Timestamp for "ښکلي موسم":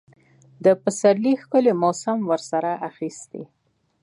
1.41-2.17